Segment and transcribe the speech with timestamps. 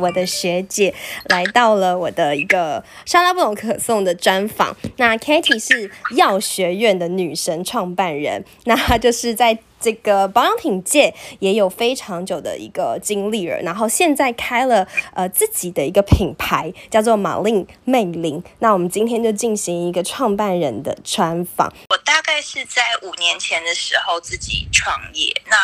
[0.00, 0.94] 我的学姐
[1.28, 4.76] 来到了我的一个莎拉布隆可颂的专访。
[4.96, 9.58] 那 Katie 是药学院的女神创办人，那她就是在。
[9.78, 18.42] 这个保养品界也有非常久的一个经历了，然后现在开了呃自己的一个品牌，叫做马令魅灵。
[18.60, 21.70] 那我们今天就进行一个创办人的专访。
[21.90, 25.56] 我大概是在五年前的时候自己创业，那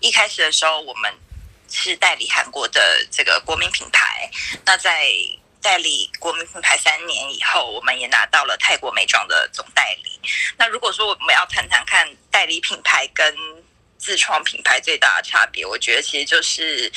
[0.00, 1.12] 一开始的时候我们
[1.74, 4.30] 是代理韩国的这个国民品牌，
[4.64, 5.12] 那在。
[5.64, 10.20] 代理国民品牌三年以后，我们也拿到了泰国美妆的总代理。
[10.58, 13.34] 那如果说我们要谈谈看代理品牌跟
[13.96, 16.92] 自创品牌最大的差别，我觉得其实就是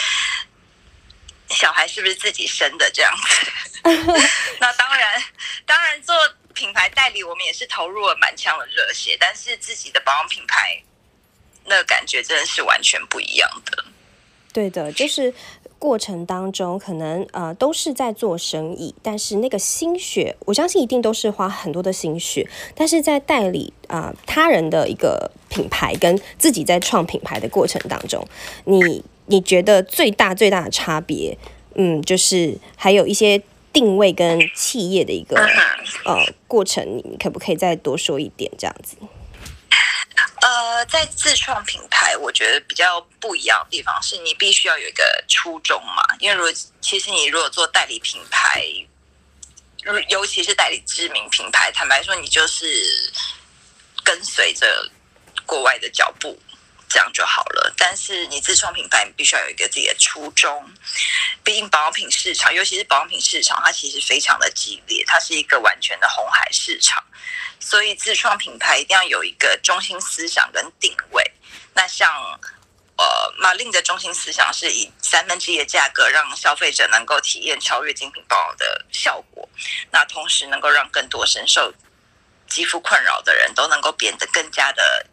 [1.49, 3.81] 小孩是不是自己生的这样子。
[4.59, 5.23] 那当然，
[5.65, 6.13] 当然做
[6.53, 10.83] 品牌代理，我们也是投入了满腔的热血，但是自己的保养品牌，
[11.63, 13.85] 那感觉真的是完全不一样的。
[14.57, 15.31] 对的，就是。
[15.79, 22.49] 过程当中，可能呃都是在做生意，但是那个心血，我相信一定都是花很多的心血。
[22.73, 28.27] 但是在代理啊他人的一个品牌，跟自己在创品牌的过程当中，
[28.65, 31.37] 你你觉得最大最大的差别，
[31.75, 33.39] 嗯，就是还有一些
[33.71, 35.37] 定位跟企业的一个
[36.05, 38.97] 呃过程，你可不可以再多说一点这样子？
[40.47, 46.01] 呃，在自创品牌，我觉得比较不一样的地方是你必须要有一个初衷嘛。
[46.19, 48.63] 因为如果其实你如果做代理品牌，
[50.07, 53.11] 尤其是代理知名品牌，坦白说，你就是
[54.05, 54.89] 跟随着
[55.45, 56.39] 国外的脚步，
[56.89, 57.73] 这样就好了。
[57.77, 60.71] 但是你自创品牌，你必须要有一个自己的初衷。
[61.43, 67.03] 毕竟保养品市场，尤其是保养品市场，它其实非常的激烈，它是一个完全的红海市场。
[67.59, 71.23] 所以自创品牌一定要有一个中心思想跟定位。
[71.73, 72.09] 那像
[72.97, 79.47] 呃马令的中心思想是以三分之一的价格让消费者能够体验超越精品保养的效果，
[79.91, 81.73] 那同时能够让更多深受
[82.47, 85.05] 肌肤困扰的人都能够变得更加的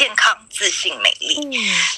[0.00, 1.36] 健康、自信、美丽。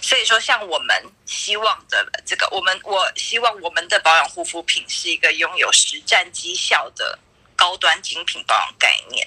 [0.03, 7.17] 所以说，像我们希望的这个，我们我希望我们的保养护肤品是一个拥有实战绩效的。
[7.55, 9.25] 高端精品保养概念，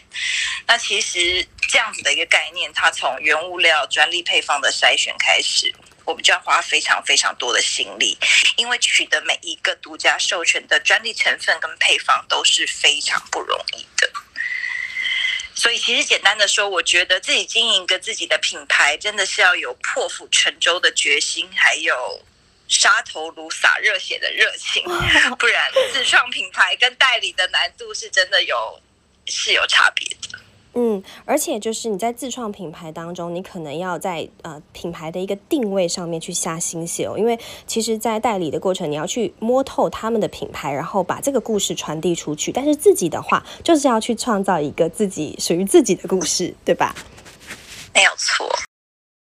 [0.68, 8.18] 那其实这样子的一个概念，它从原物料、专利配方的筛选开始，我们就要花非常非常多的心力，
[8.57, 14.04] 因为取得每一个独家授权的专利成分跟配方都是非常不容易的。
[15.55, 22.21] 所以，其实简单的说，我觉得自己经营一个自己的品牌，真的是要有破釜沉舟的决心，还有。
[22.67, 24.83] 杀头颅洒热血的热情，
[25.38, 28.81] 不然自创品牌跟代理的难度是真的有
[29.27, 30.39] 是有差别的。
[30.78, 42.52] 嗯，而且就是你在自创品牌当中，你可能要在呃品牌的一个定位上面去下心血哦，因为其实，在代理的过程，你要去摸透他们的品牌，然后把这个故事传递出去。
[42.52, 46.94] 但是自己的话，就是要去创造一个自己属于自己的故事，对吧？
[47.94, 48.46] 没有错。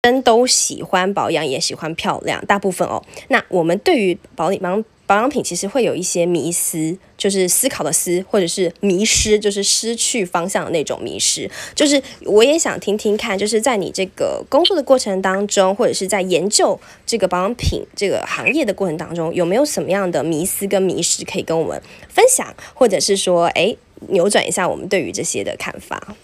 [0.04, 3.04] 人都喜欢保养，也喜欢漂亮，大部分哦。
[3.30, 11.48] 那我们对于保养保养品，其实会有一些迷思，就是思考的思，或者是迷失，就是失去方向的那种迷失。
[11.76, 23.76] 就是我也想听听看，就是在你这个工作的过程当中，或者是在研究这个保养品这个行业的过程当中，有没有什么样的迷思跟迷失可以跟我们分享，或者是说，哎，
[24.08, 26.02] 扭转一下我们对于这些的看法。
[26.08, 26.16] 嗯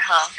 [0.00, 0.30] 哼。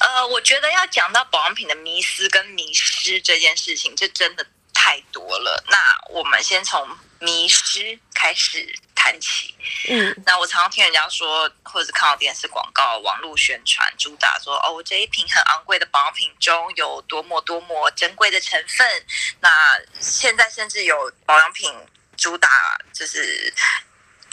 [0.00, 4.46] 呃，我觉得要讲到保养品的迷思跟迷失这件事情，这真的
[4.90, 5.62] 太多了。
[5.68, 5.78] 那
[6.08, 6.84] 我们先从
[7.20, 9.54] 迷失开始谈起。
[9.88, 19.06] 嗯，那我常常听人家说，或者是看到电视广告、网络宣传，主打说哦，这一瓶很昂贵的保养品中有多么多么珍贵的成分。
[19.38, 21.72] 那现在甚至有保养品
[22.16, 23.54] 主打就是。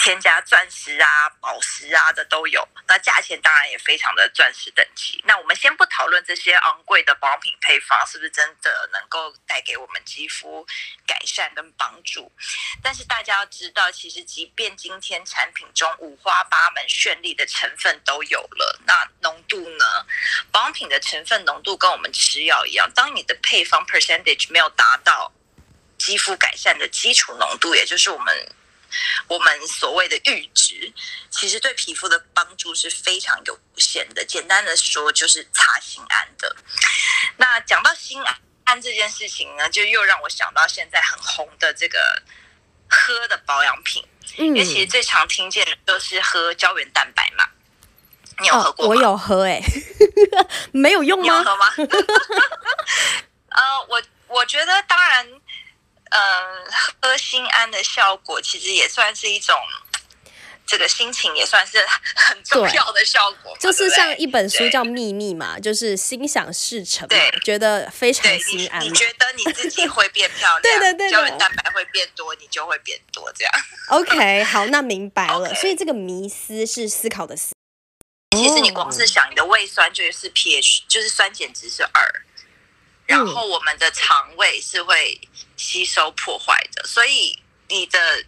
[0.07, 5.21] 添加钻石啊、宝石啊的都有，那价钱当然也非常的钻石等级。
[5.27, 10.65] 那我们先不讨论这些昂贵的保养品配方是不是真的能够带给我们肌肤
[11.05, 12.31] 改善跟帮助，
[12.81, 19.85] 但是大家要知道，其实即便今天产品中五花八门、绚丽的成分都有了，那浓度呢？
[20.53, 25.33] 保养品的成分浓度跟我们吃药一样，当你的配方 percentage 没有达到
[25.97, 28.55] 肌肤改善的基础浓度，也就是我们。
[29.27, 30.93] 我们所谓的阈值，
[31.29, 34.23] 其实对皮肤的帮助是非常有限的。
[34.23, 36.55] 简单的说，就是擦心安的。
[37.37, 38.21] 那讲到心
[38.63, 42.21] 安这件事情呢，就又让我想到现在很红的这个
[42.89, 44.05] 喝的保养品。
[44.37, 47.45] 嗯，因为其实最常听见的就是喝胶原蛋白嘛。
[48.39, 48.89] 你有喝过吗？
[48.89, 49.61] 我有喝，哎，
[50.71, 51.27] 没有用吗？
[51.27, 51.73] 有喝吗？
[53.49, 55.27] 呃，我我觉得当然。
[56.09, 56.71] 嗯，
[57.01, 59.55] 喝心安的效果其实也算是一种，
[60.65, 61.77] 这个心情也算是
[62.15, 63.55] 很重要的效果。
[63.59, 68.81] 就是像一本书叫《秘密》嘛，就是心想事成，对，觉得非常心安。
[68.81, 73.53] 你觉得你自己会变漂亮， 对对对，胶原蛋白会变多，你就会变多，这样。
[73.89, 75.53] OK，好，那明白了。
[75.55, 77.53] 所以这个迷思是思考的思。
[78.35, 82.23] 其实你光是想你的胃酸就是 pH，就是酸碱值是二。
[83.07, 85.19] 然后我们的肠胃是会
[85.55, 88.23] 吸收破坏的，所以你的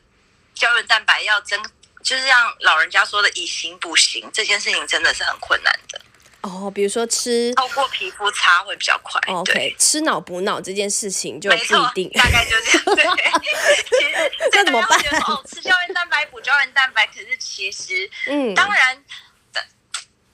[0.55, 1.61] 胶原蛋白要增，
[2.01, 6.01] 就是让老人家说的以形补形，这件事情真的是很困难的。
[6.41, 9.19] 哦，比如说吃透过皮肤擦会比较快。
[9.27, 13.15] OK，吃脑补脑这件事情就不一定，大概就这样。
[13.17, 13.31] 对，
[13.83, 14.97] 其实 这怎么办？
[15.27, 19.03] 哦，吃胶原蛋白补胶原蛋白，可是其实，嗯，当然。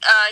[0.02, 0.32] 呃，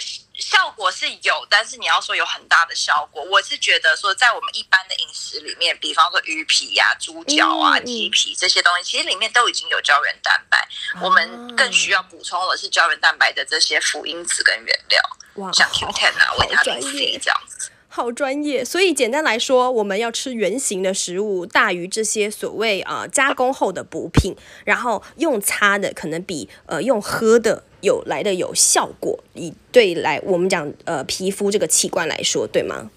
[0.53, 10.67] 效果是有，但是你要说有很大的效果，我是觉得说，在我们一般的饮食里面，比方说鱼皮呀、猪脚啊、鸡皮这些东西，其实里面都已经有胶原蛋白。
[11.01, 17.71] 我们更需要补充的是胶原蛋白的这些辅因子跟原料，像 Q10 啊、维他命 C 这样子。
[17.95, 24.35] 好专业，所以简单来说，我们要吃原形的食物，大于这些所谓啊加工后的补品，
[24.65, 29.23] 然后用擦的可能比呃用喝的有来的有效果。
[29.35, 32.89] 以对来我们讲呃皮肤这个器官来说，对吗？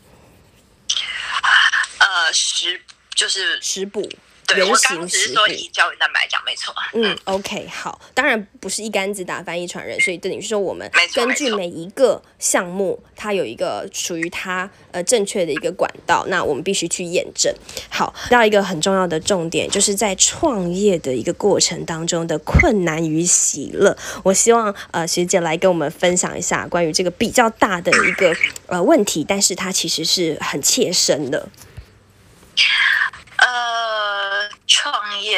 [1.98, 2.80] 呃，食
[3.14, 4.08] 就是食补。
[4.46, 6.72] 对，我刚只是说以胶原蛋白讲，没错。
[6.94, 17.52] 嗯，OK，好，当然不是一竿子打翻一船人，所以等于说我们根据每一个项目，它有一个属于它呃正确的一个管道，那我们必须去验证。
[17.88, 23.96] 好，到一个很重要的重点，就是在创业的一个过程当中的困难与喜乐。
[24.22, 28.34] 我希望呃学姐来跟我们分享一下关于这个比较大的一个
[28.66, 31.48] 呃问题，但是它其实是很切身的。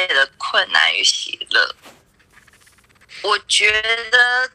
[0.07, 1.75] 的困难与喜乐，
[3.21, 3.81] 我觉
[4.11, 4.49] 得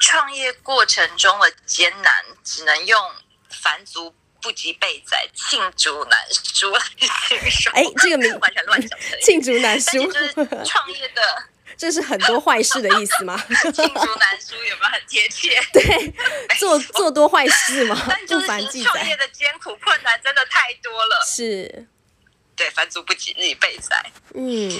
[0.00, 3.00] 创业过程中的艰难，只能用
[3.62, 7.72] “凡足不及备载，罄竹难书”来形容。
[7.74, 8.98] 哎，这个名 完全乱讲。
[9.20, 10.32] 罄竹难书，就是
[10.64, 11.44] 创业的，
[11.78, 13.36] 这是很多坏事的意思吗？
[13.48, 15.62] 罄竹难书有没有很贴切？
[15.72, 16.12] 对，
[16.58, 18.00] 做做多坏事吗？
[18.08, 21.24] 但就是创业的艰苦困难真的太多了。
[21.24, 21.86] 是。
[22.62, 24.12] 对，凡足不及，日以备载。
[24.36, 24.70] 嗯，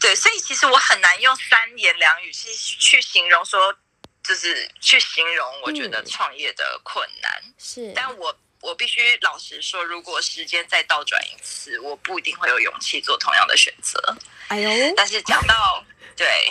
[0.00, 3.76] 对，所以其实我很难用三言两语去去形容，说
[4.24, 7.92] 就是去形容，我觉得创业的困难是。
[7.94, 14.16] 但我我必须老实说，如果时间再倒转一次，我不一定会有勇气做同样的选择。
[14.48, 14.94] 哎呦！
[14.96, 15.84] 但是讲到
[16.16, 16.50] 对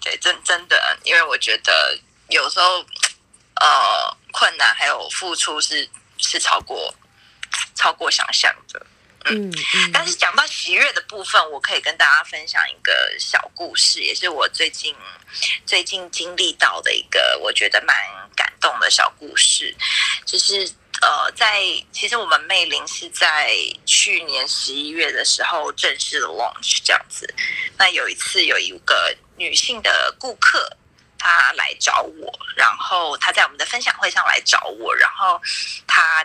[0.00, 1.98] 对，真真的，因为我觉得
[2.28, 2.78] 有时候
[3.56, 6.94] 呃，困难还有付出是是超过
[7.74, 8.86] 超过想象的。
[9.28, 9.52] 嗯，
[9.92, 14.94] 但是讲到喜悦的部分，我可以跟大家分享一个小故事，也是我最近
[15.64, 17.96] 最近经历到的一个我觉得蛮
[18.36, 19.74] 感动的小故事。
[20.24, 20.70] 就是
[21.02, 21.60] 呃，在
[21.92, 23.52] 其实我们魅灵是在
[23.84, 27.32] 去年十一月的时候正式的 launch 这样子。
[27.76, 30.76] 那有一次有一个女性的顾客，
[31.18, 35.40] 她来找我，然后她在我们的分享会上来找我，然后
[35.86, 36.24] 她。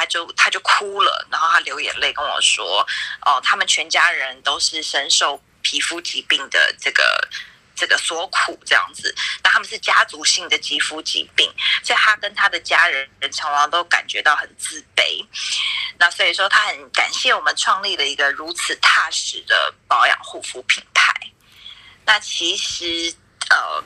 [0.00, 2.86] 他就他就哭了，然后他流眼泪跟我说
[3.20, 7.28] ：“哦，他们全家人都是深受皮肤疾病的这个
[7.76, 9.14] 这个所苦，这样子。
[9.42, 11.52] 那他们是家族性的肌肤疾病，
[11.84, 15.22] 所以他跟他的家人常常都感觉到很自卑。
[15.98, 21.12] 那所以说，他很感谢我们创立了一个如此踏实的保养护肤品牌。
[22.06, 23.14] 那其实，
[23.50, 23.84] 呃。”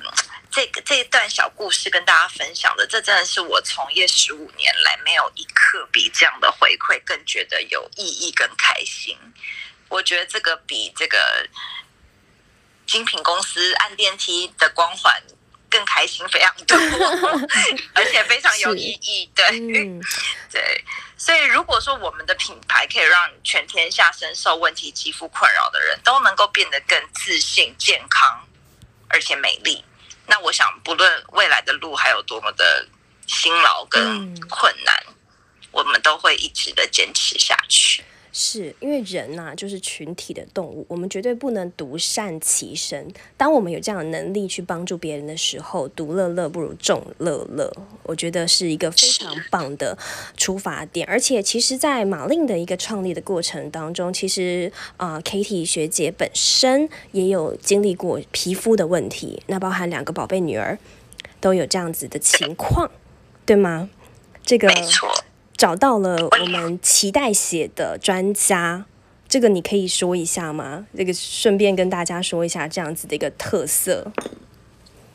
[0.55, 9.19] 这个这一段小故事跟大家分享的，这真的是我从业十五年来没有一刻比这样的回馈更觉得有意义、更开心。
[9.89, 11.45] 我觉得这个比这个
[12.87, 15.21] 精品公司按电梯的光环
[15.69, 16.79] 更开心非常多，
[17.95, 19.29] 而且非常有意义。
[19.35, 19.51] 对，
[20.53, 20.85] 对。
[21.17, 28.47] 所以如果说我们的品牌可以让全天下深受问题肌肤困扰的人都能够变得更自信、健康，
[29.09, 29.85] 而且美丽。
[30.27, 32.87] 那我想，不论未来的路还有多么的
[33.27, 35.05] 辛劳跟困难，
[35.71, 38.05] 我们都会一直的坚持下去。
[38.37, 43.07] 是因为人呐，就是群体的动物，我们绝对不能独善其身。
[43.37, 47.73] 当我们有这样的能力去帮助别人的时候，独乐乐不如众乐乐，
[48.03, 49.97] 我觉得是一个非常棒的
[50.37, 51.07] 出发点。
[51.07, 60.77] 而且，其实，在马令的一个创立的过程当中，其实啊，Kitty 学姐本身也有经历过皮肤的问题，那包含两个宝贝女儿
[61.41, 62.91] 都有这样子的情况，
[63.47, 63.89] 对吗？
[64.43, 64.69] 这个。
[65.65, 68.85] 找到了我们脐带血的专家，
[69.27, 70.87] 这个你可以说一下吗？
[70.95, 74.13] 这个顺便跟大家说一下这样子的一个特色。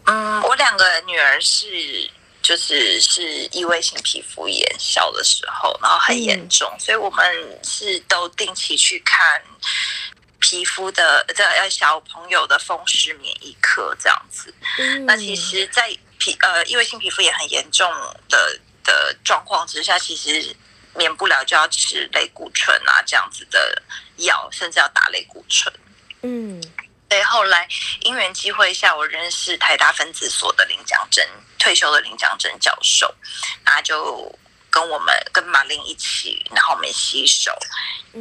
[0.06, 2.10] 嗯，我两个女儿是
[2.42, 7.24] 就是是异位性皮肤炎，小的时候然后很严重，所以我们
[7.64, 9.40] 是都定期去看
[10.40, 14.52] 皮肤的这呃小朋友的风湿免疫科这样子。
[15.06, 17.88] 那其实，在皮呃异位性皮肤也很严重
[18.28, 20.56] 的的状况之下，其实
[20.96, 23.82] 免不了就要吃类固醇啊这样子的
[24.18, 25.74] 药，甚至要打类固醇。
[26.22, 26.62] 嗯。
[27.10, 27.68] 对，后来
[28.02, 33.12] 因缘机会下，我认识台大分子所的林江珍退休的林江珍教授，
[33.66, 34.32] 那就
[34.70, 37.52] 跟我们跟马玲一起，然后我们洗手，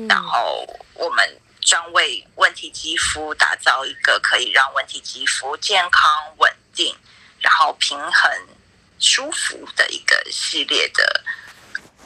[0.08, 6.96] 然后我们专为问题肌肤打造一个可以让问题肌肤健康稳定，
[7.40, 8.48] 然后平衡
[8.98, 11.22] 舒服的一个系列的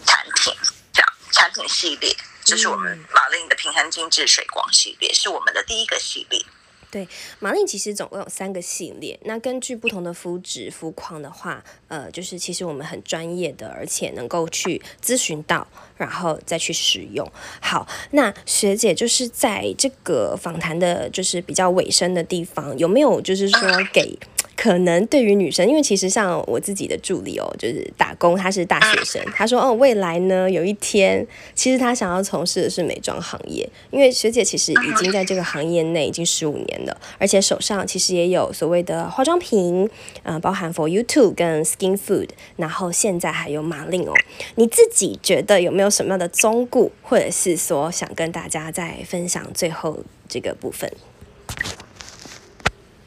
[0.04, 0.54] 产品，
[0.92, 6.44] 这样产品系列就是我们马玲的平衡精致水光系列，是我们的第一个系列。
[6.90, 7.08] 对，
[7.38, 9.18] 马令其实总共有三个系列。
[9.24, 17.26] 那根据不同的肤质、肤况的话，呃，就是其实我们很专业的，而且能够去咨询到，然后再去使用。
[17.62, 24.18] 好，那学姐就是在这个访谈的，就是比较尾声的地方，有没有就是说 给？
[24.56, 29.22] 可能对于女生，因为其实像我自己的助理哦，就是打工，他是大学生。
[29.34, 33.68] 他说哦，未来呢，有一天，其实他想要从事的是美妆行业。
[33.90, 39.88] 因为学姐其实已经在这个行业内已经十五年了，而且手上其实也有所谓的化妆品，
[40.22, 44.12] 呃，包含 For YouTube 跟 Skin Food，然后现在还有马令哦。
[44.56, 50.90] 你自己觉得有没有什么样的忠顾，或者是说想跟大家再分享最后这个部分？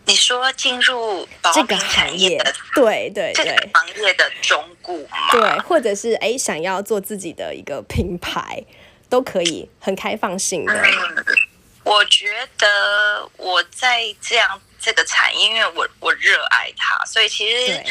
[0.07, 5.31] 你说进入这个行业的，对对对，行业的中顾嘛？
[5.31, 8.63] 对，或者是哎，想要做自己的一个品牌，
[9.09, 10.73] 都可以，很开放性的。
[11.83, 17.83] 我觉得我在这样这个产业，因为我我热爱它，所以其实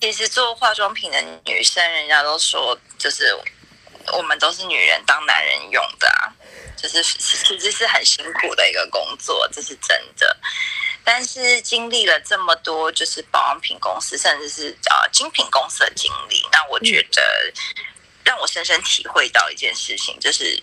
[0.00, 3.34] 其实做化妆品的女生，人家都说，就是
[4.12, 6.32] 我们都是女人当男人用的啊，
[6.76, 10.36] 就是其实是很辛苦的一个工作，这是真的。
[11.06, 17.52] 但是经历了这么多，就是保养品公司，甚至是呃精品公司的经历，那我觉得
[18.24, 20.62] 让我深深体会到一件事情，就是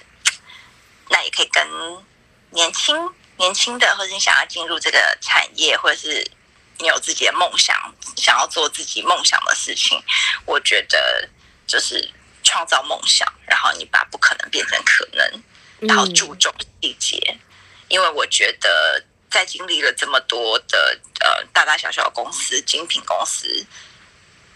[1.10, 1.63] 那也可以跟
[2.50, 2.95] 年轻
[3.38, 6.25] 年轻的，或者你想要进入这个产业，或者是
[6.79, 7.75] 你有自己的梦想，
[8.17, 10.01] 想要做自己梦想的事情，
[10.45, 11.29] 我觉得
[11.67, 12.12] 就是
[12.43, 15.43] 创造梦想，然后你把不可能变成可能，
[15.88, 17.38] 然后注重细节，
[17.88, 19.03] 因为我觉得。
[19.31, 23.65] 在经历了这么多的呃大大小小的公司、精品公司，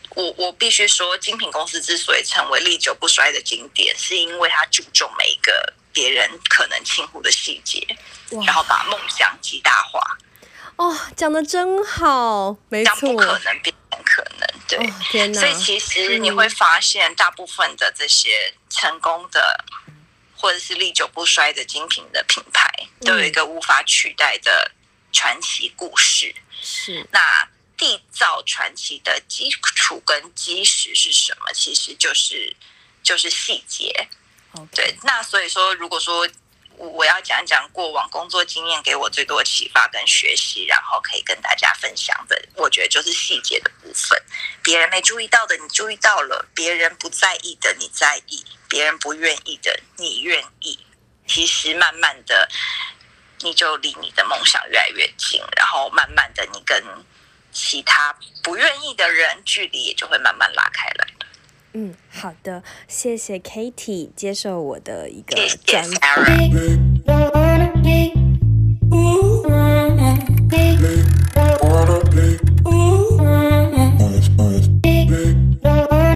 [0.09, 7.87] 我我必须说，精品公司之所以成为历久不衰的经典，是因为它注重每一个别人可能轻忽的细节，
[8.45, 10.17] 然后把梦想极大化。
[10.75, 15.33] 哦，讲的真好，没错，不可能变成可能，对，天！
[15.33, 19.63] 所以其实你会发现，大部分的这些成功的。
[20.37, 22.69] 或者是历久不衰的精品的品牌，
[23.01, 24.69] 都有一个无法取代的
[25.11, 26.35] 传奇故事。
[26.61, 31.51] 是那缔造传奇的基础跟基石是什么？
[31.53, 32.55] 其实就是
[33.01, 34.07] 就是细节。
[34.73, 36.27] 对，那所以说，如果说
[36.77, 44.21] 我要讲讲过往工作经验给我最多启发跟学习，然后可以跟大家分享的，我觉得就是细节的部分。
[44.63, 48.45] 别人没注意到的，你注意到了；别人不在意的，你在意。
[48.67, 50.79] 别人不愿意的，你愿意。
[51.27, 52.49] 其实慢慢的，
[53.39, 56.83] 你就离你的梦想越来越近，然后慢慢的，你跟
[57.51, 58.13] 其他
[58.43, 61.07] 不愿意的人距离也就会慢慢拉开来
[61.77, 66.84] 嗯，好的，谢谢 Katie 接受我的一个专访。